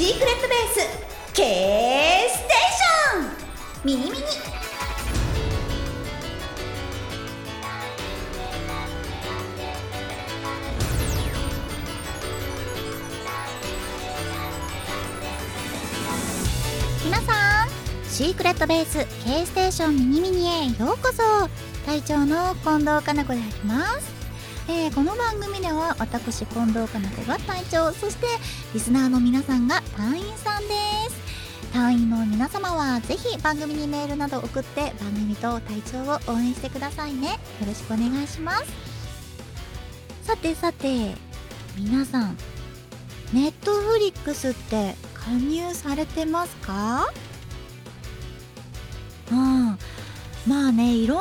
[0.00, 1.42] シークレットベース K
[2.30, 3.84] ステーション。
[3.84, 4.24] ミニミニ。
[17.04, 17.68] 皆さん
[18.08, 21.22] シークレットベース K ステーションミニミニへようこそ。
[21.84, 24.19] 隊長の近藤かな子であります。
[24.72, 28.26] えー、この番組では私近藤かな子が隊長そして
[28.72, 30.68] リスナーの皆さんが隊員さんで
[31.10, 31.72] す。
[31.72, 37.32] 隊員の皆様はぜひ番組にメールなど送って番組と隊長を応援してくださいね。
[37.32, 37.36] よ
[37.66, 38.66] ろしくお願いします。
[40.22, 41.16] さてさて
[41.76, 42.36] 皆さん
[43.32, 47.12] ネットフリックスって加入されてますか？
[49.32, 49.78] うん。
[50.46, 51.18] まあねいろん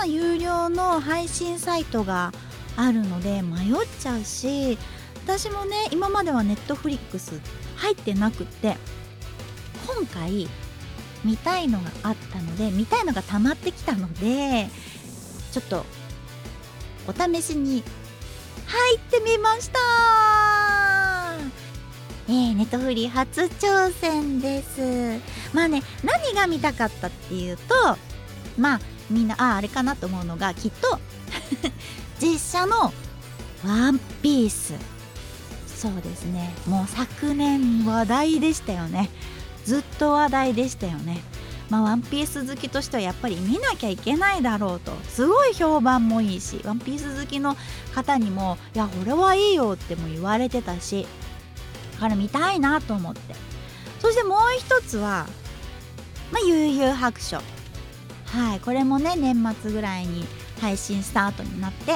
[0.00, 2.32] な有料の配信サイトが
[2.76, 4.78] あるので迷っちゃうし
[5.24, 7.40] 私もね今まではネットフリックス
[7.76, 8.76] 入ってなくって
[9.86, 10.48] 今回
[11.24, 14.68] 見たいのがあったので見たいのが溜まってきたので
[15.52, 15.84] ちょっと
[17.06, 17.82] お試しに
[18.66, 19.78] 入ってみました。
[22.28, 25.20] えー、ネットフリ初挑戦です。
[25.52, 27.62] まあね何が見たかったっていうと
[28.56, 28.80] まあ
[29.10, 30.98] みんなああれかなと思うのがきっと
[32.22, 32.92] 実写の
[33.66, 34.74] 「ワンピース。
[35.66, 36.54] そうですね。
[36.68, 39.10] もう昨年話題でしたよね。
[39.64, 41.20] ずっと話題でしたよね。
[41.68, 44.92] まあ、ワンピース好きとしてはやっぱり見なきゃいけないだろうと。
[45.08, 47.56] すごい評判もいいしワンピース好きの
[47.94, 51.06] 方にもいやこれはいいよっても言われてたし
[51.94, 53.34] だから見たいなと思って。
[54.00, 55.26] そしてもう一つは
[56.30, 57.38] まあ悠々白書。
[58.26, 60.24] はいこれもね年末ぐらいに
[60.62, 61.94] 配信スタートになって、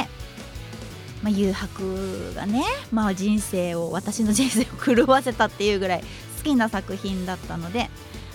[1.22, 4.64] まあ、誘白がね、まあ、人生を私の人生を
[4.96, 6.00] 狂わせたっていうぐらい
[6.38, 7.88] 好きな作品だったので、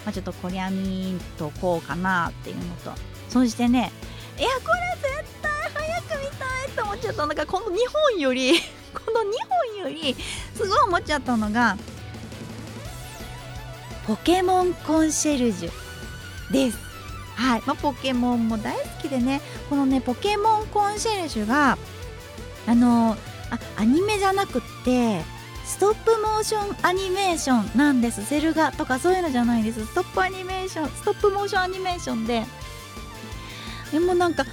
[0.06, 2.94] まあ、ちょっとこりゃみとこうかなっていうのと
[3.28, 3.92] そしてね
[4.40, 7.26] いやこれ絶対早く見たいと思っちゃった。
[7.26, 7.70] のがこの2
[8.12, 8.54] 本より
[8.96, 9.24] この2
[9.84, 10.16] 本より
[10.56, 11.78] すごい思っちゃったのが
[14.08, 16.91] ポケモンコンシェルジュです。
[17.42, 17.64] はい。
[17.66, 19.42] まあ、ポケモンも大好きでね。
[19.68, 21.78] このねポケモンコンシェルジュが
[22.68, 23.18] あの
[23.50, 25.24] あアニメじゃなくって
[25.66, 28.24] ストップモーションアニメーションなんです。
[28.24, 29.86] セル画とかそういうのじゃないです。
[29.88, 32.46] ストップアニメーションストップモーションアニメーションで。
[33.92, 34.52] でもなんかす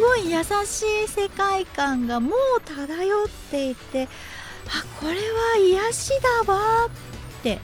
[0.00, 4.08] ごい優しい世界観がもう漂っていて
[4.68, 5.16] あこれは
[5.58, 6.10] 癒し
[6.46, 6.90] だわっ
[7.42, 7.60] て。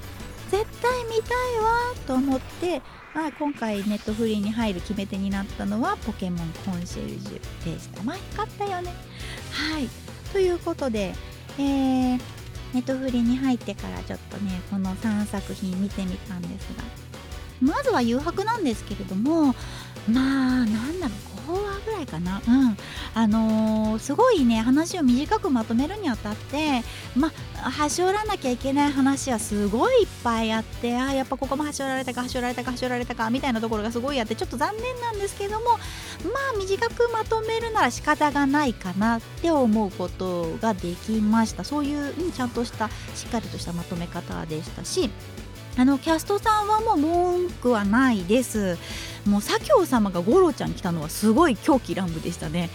[0.50, 2.80] 絶対見たいわと思って
[3.16, 8.92] まあ、今回ネットフリーに入る決め手になったのはポケモンコンシェルジュでしたまあよかったよね。
[9.52, 9.88] はい。
[10.34, 11.14] ということで、
[11.58, 12.20] えー、
[12.74, 16.84] ネットフリーに入ってからちょっとねこの3作品見てみたんですが
[17.60, 19.54] まずは誘白なんですけれども
[20.08, 22.42] まあなんだろう5話ぐらいかな。
[22.46, 22.76] うん。
[23.14, 26.82] あのー、すごいね話を短くまとめるにあたって
[27.16, 35.78] まあ端折らなきゃいけない話はすごいいっぱいあってあやっぱここも端折られたか端折られたか端折られたかみたいなところがすごいあってちょっと残念なんですけどもま
[36.54, 41.64] あ短くまとめるなら仕方がないかなって思うことができました。
[41.64, 45.10] そういう、うん、ちゃんとしたしっかりとしたまとめ方でしたし
[45.78, 48.78] あのキャストさんはもう文句はないです。
[49.26, 52.70] もう左京様が五郎ちゃん来たのはすごい狂気乱舞でしたね。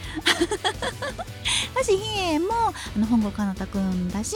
[1.73, 2.03] 私比
[2.35, 4.35] 叡もあの本郷奏太くんだし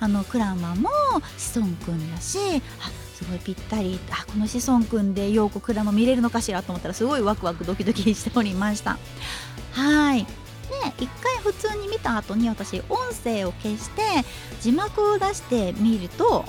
[0.00, 0.88] あのクラマも
[1.36, 2.38] 志尊くんだし
[2.80, 3.98] あすごいぴったり。
[4.10, 8.98] あこの志尊くんで陽子クラマ見れるのかしらと思ったらすごいワクワクドキドキしておりました。
[9.72, 10.24] はい。
[10.24, 14.02] で一回普通に見た後に私音声を消して
[14.60, 16.44] 字幕を出してみると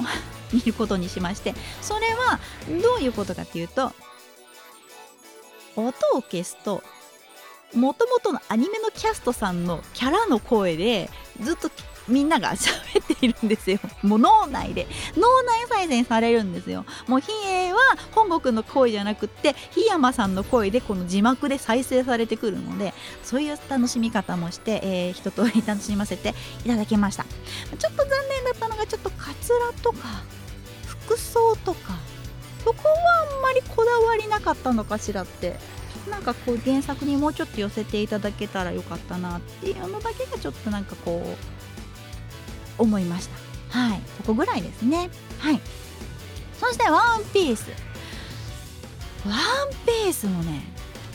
[0.54, 2.40] 見ることにしましてそれは
[2.82, 3.92] どういうことかっていうと
[5.76, 6.84] 音を消すと
[7.74, 11.10] もともとのアニメのキャストさんのキャラの声で
[11.40, 11.69] ずっと
[12.07, 13.80] みんなが喋っているんですよ。
[14.01, 14.88] もう脳内で。
[15.16, 16.86] 脳内再生されるんですよ。
[17.07, 17.78] もう比叡は
[18.12, 22.94] 本国の声じゃなくって檜山さんの声でこの字幕で再生されてくるので
[23.24, 26.34] そういう楽しみ方もして、えー、一通り楽しませて
[26.66, 27.24] いただきました。
[27.24, 30.24] ちょっと残念だったのがちょっとカツラとか
[31.10, 31.98] 服装とか
[32.64, 35.58] そこはあんまりこだわりなかったのかしらって。
[36.10, 41.22] なんかこう原作にもうちょっと寄せていただけたらよかったなっていうのだけがちょっとなんかこ
[42.80, 43.30] う思いまし
[43.70, 43.80] た。
[43.80, 44.02] はい。
[44.18, 45.10] そこぐらいですね。
[45.38, 45.60] はい。
[46.60, 47.90] そしてワンピース。
[49.26, 49.36] ワン
[49.86, 50.64] ピースもね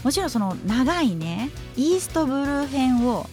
[0.03, 3.27] もちろんその長いねイーストブルー編を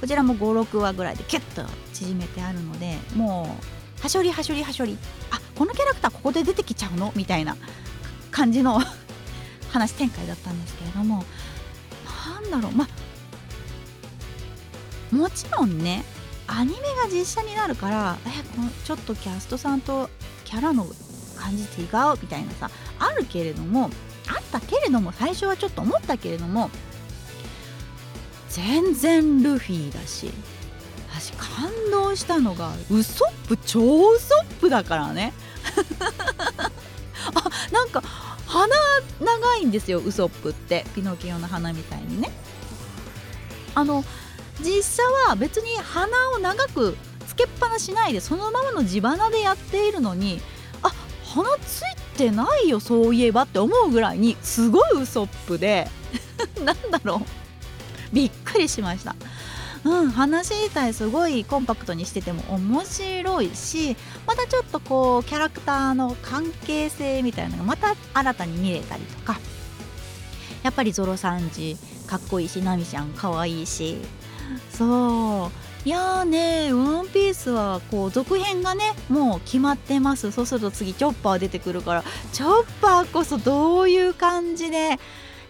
[0.00, 3.56] こちらも56話ぐらいでキュッと縮めてあるのでも
[4.00, 5.21] うはしょりはしょりはしょりあ
[5.56, 7.12] このキャラクターここで出てきちゃうの？
[7.14, 7.56] みたいな
[8.30, 8.80] 感じの
[9.70, 11.24] 話展開だったんですけれども。
[12.24, 12.72] なんだろう。
[12.72, 13.02] まあ
[15.14, 16.04] もちろんね
[16.46, 20.08] アニメが実写になるからえこのちょっとキャストさんと
[20.44, 20.86] キャラの
[21.36, 21.68] 感じ違う
[22.20, 23.90] みたいなさあるけれども
[24.28, 26.70] あったけれども最初はちょっと思ったけれども
[28.48, 30.30] 全然ルフィだし
[31.22, 35.32] 私感動したのがウソップ超ウソップだからね。
[37.34, 38.02] あなんか
[38.46, 38.74] 鼻
[39.20, 40.84] 長いんですよウソップって。
[40.96, 42.32] ピノキオの鼻みたいにね。
[43.76, 44.04] あの
[44.60, 46.96] 実写は別に鼻を長く
[47.28, 50.42] つけっぱなしないでそのままの地鼻でやっているのに
[50.82, 50.92] あ
[51.24, 55.88] 鼻ついてないよそういえばって思うぐらいにすごいウソップで。
[56.64, 57.26] なんだろう。
[58.12, 59.14] びっくりしました。
[59.84, 63.96] うん、話自体すごいコンパクトにしてても面白いし
[64.26, 69.40] またちょっとこうキャラクターの関係性みたいなのがまた新たに見れたりとか。
[70.62, 71.76] やっぱりゾロさんじ
[72.06, 73.98] かっこいいしナミちゃんかわいいし。
[74.70, 75.50] そ
[75.84, 75.88] う。
[75.88, 80.30] いやーねワンピースはこう続編がねもう決まってます。
[80.30, 85.00] そうすると次チョッパー出てくるからチョッパーこそどういう感じで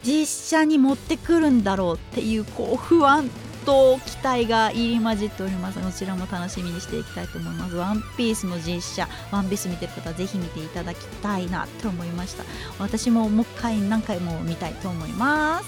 [0.03, 3.29] 実写に持ってくるんだろうっていうこう不安。
[3.65, 7.77] と期待が入り混じっておりますこちらも楽しみにしていきたいと思います。
[7.77, 12.45] ワンピースの実写ワンピース見てる方はぜひ見ていただきたいなって思いました。
[12.79, 15.67] 私ももう一回何回も見たいと思います。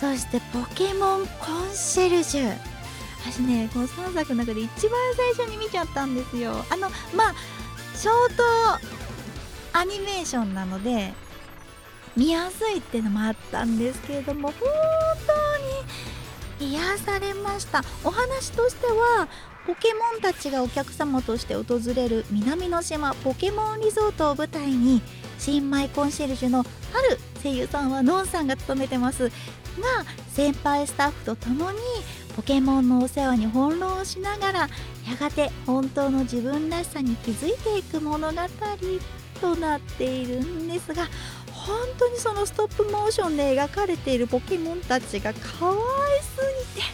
[0.00, 2.56] そしてポケモンコンシェルジュ。
[3.20, 4.92] 私ねこの3作の中で一番
[5.36, 6.64] 最初に見ちゃったんですよ。
[6.70, 7.34] あのまあ
[7.96, 8.44] ショート
[9.72, 11.12] アニメーションなので
[12.16, 14.60] 見やすいっていうのもあったんですけれども本
[15.26, 15.47] 当
[16.60, 17.82] 癒されました。
[18.04, 19.28] お話としては
[19.66, 25.02] ポケモンたちがお客様として訪れる南の島ポケモンリゾートを舞台に
[25.38, 29.30] 新米コンシェルジュの春声優さんはノンさんが務めてます。
[29.78, 31.78] が先輩スタッフと共に
[32.36, 34.68] ポケモンのお世話に翻弄しながらや
[35.18, 38.36] がて本当の自分らしさに気づいていく物語
[39.40, 41.08] となっているんですが
[41.68, 45.76] 本当にそのストップモーションで描かれているポケモンたちが可愛
[46.22, 46.40] す
[46.74, 46.88] ぎて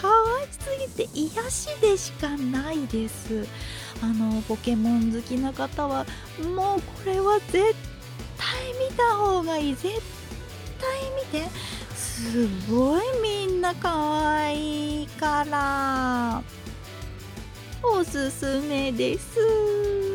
[0.00, 0.58] 可愛す
[0.96, 3.46] ぎて癒しでしかないです。
[4.02, 6.06] あのポケモン好きな方は
[6.54, 7.74] もうこれは絶
[8.36, 9.74] 対見た方がいい。
[9.74, 10.00] 絶
[10.78, 11.48] 対見て。
[11.96, 16.42] すごいみんな可愛いから。
[17.82, 20.07] おすすめです。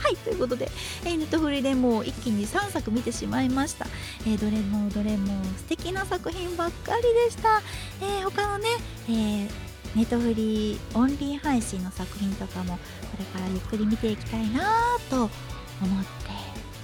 [0.00, 0.68] はいということで、
[1.04, 3.86] えー、ネットフリでもう一気に3作見てしまいました、
[4.26, 7.60] えー、どれもどれも素敵な作品ばっかりでした、
[8.00, 8.68] えー、他のね、
[9.08, 9.48] えー、
[9.94, 12.80] ネットフリオンリー配信の作品とかもこ
[13.18, 14.62] れからゆっくり見ていきたいな
[15.10, 16.30] と思って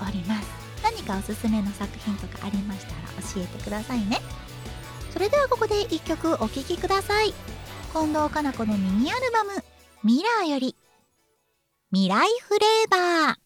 [0.00, 0.48] おります。
[0.82, 4.20] 何かおすすめの作品とかありましたら教えてくださいね。
[5.12, 7.32] それではここで1曲お聴きください。
[7.92, 9.64] 近藤かな子のミニアルバム
[10.04, 10.75] 「ミラー」より
[11.98, 13.45] 未来フレーバー。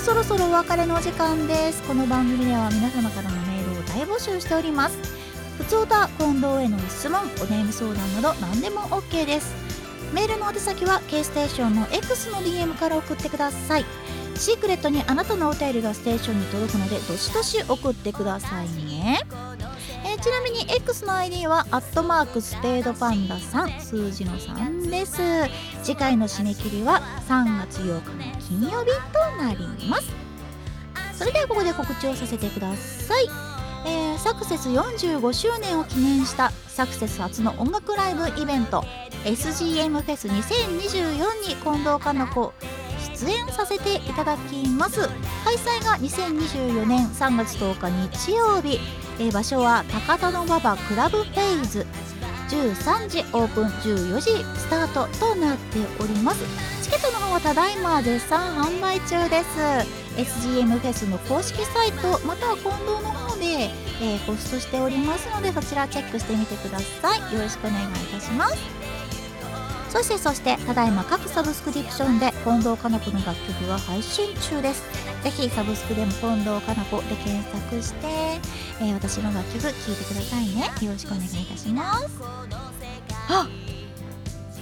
[0.00, 1.82] そろそろお別れのお時間です。
[1.82, 4.96] この番組では皆様からのメールを大募集しております。
[5.58, 9.54] ふつおた近藤への質問お悩み相談など何でも OK です。
[10.14, 13.84] メールの宛先は K ステーションの X の DM から送ってください。
[14.36, 19.20] シークレットにあなたのお便りがステーションに届くのでどしどし送ってくださいね、
[20.22, 25.16] ちなみに X の ID はアットマークスペードパンダ3数字の3です。
[25.82, 30.12] 次回の締め切りは3月8日の金曜日となります。
[31.14, 33.28] それではここで告知をさせてください、
[33.86, 38.84] えー、サクセス45周年を記念したサクセス初の音楽ライブイベント
[39.24, 42.52] SGM フェス2024に近藤かな子
[43.14, 45.08] 出演させていただきます。
[45.44, 48.78] 開催が2024年3月10日日曜日、
[49.20, 51.86] え、場所は高田馬場クラブフェイズ。
[52.48, 56.42] 13時オープン14時スタートとなっております。
[56.82, 59.60] チケットの方はただいま絶賛販売中です。
[60.16, 63.44] SGM フェスの公式サイトまたは近藤の方で、
[64.02, 67.34] えー、ホストしておりますのでそちらチェックしてみてください。
[67.34, 68.79] よろしくお願いいたします。
[69.90, 74.84] そしてそしてただいま各サブスクリプションで近藤かな子の楽曲が配信中です。
[75.24, 78.06] ぜひサブスクでも近藤かな子で検索して、
[78.80, 80.70] えー、私の楽曲聴いてくださいね。
[80.86, 82.08] よろしくお願いいたします。
[83.28, 83.48] あ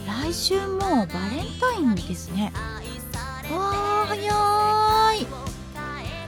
[0.06, 1.08] 来週もバレン
[1.60, 2.50] タインですね。
[3.52, 5.26] わー早い。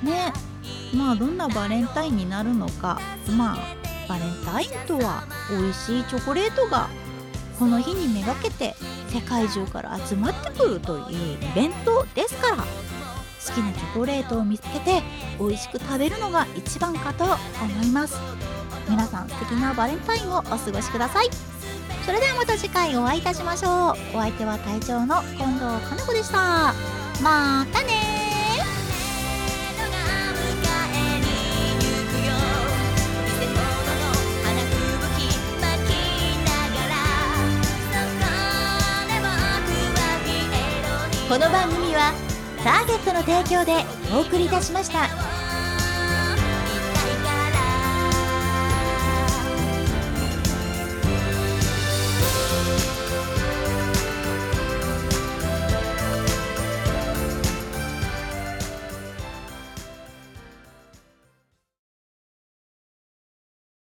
[0.05, 0.33] ね。
[0.95, 3.01] まあどんなバレンタインになるのか。
[3.37, 3.59] まあ
[4.07, 6.89] バレンタインとは美味しいチョコレートが
[7.61, 8.75] この日にめがけて
[9.09, 12.63] 世界中から集まってくるというイベントですから好
[13.53, 15.03] きなチョコレートを見つけて
[15.39, 18.17] 美味しく食べるのが一番かと思います。
[18.89, 21.29] 皆さん素敵なバレンタインをお過ごしください。
[22.07, 24.17] それではまた次回お会いいたしましょう。
[24.17, 26.73] お相手は隊長の近藤かな子でした。
[27.23, 28.10] またね
[41.31, 42.13] この番組は
[42.65, 45.10] ターゲットの提供でお送りいたしました。